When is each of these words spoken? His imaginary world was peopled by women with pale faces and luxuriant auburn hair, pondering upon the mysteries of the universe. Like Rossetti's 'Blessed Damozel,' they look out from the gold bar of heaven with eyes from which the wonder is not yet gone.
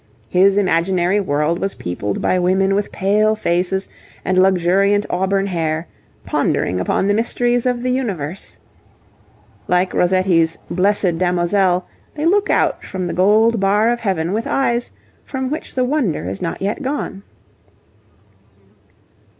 His 0.29 0.57
imaginary 0.57 1.19
world 1.19 1.59
was 1.59 1.75
peopled 1.75 2.23
by 2.23 2.39
women 2.39 2.73
with 2.73 2.91
pale 2.91 3.35
faces 3.35 3.87
and 4.25 4.35
luxuriant 4.35 5.05
auburn 5.11 5.45
hair, 5.45 5.85
pondering 6.25 6.79
upon 6.79 7.05
the 7.05 7.13
mysteries 7.13 7.67
of 7.67 7.83
the 7.83 7.91
universe. 7.91 8.59
Like 9.67 9.93
Rossetti's 9.93 10.57
'Blessed 10.71 11.19
Damozel,' 11.19 11.85
they 12.15 12.25
look 12.25 12.49
out 12.49 12.83
from 12.83 13.05
the 13.05 13.13
gold 13.13 13.59
bar 13.59 13.89
of 13.89 13.99
heaven 13.99 14.33
with 14.33 14.47
eyes 14.47 14.91
from 15.23 15.51
which 15.51 15.75
the 15.75 15.85
wonder 15.85 16.25
is 16.25 16.41
not 16.41 16.63
yet 16.63 16.81
gone. 16.81 17.21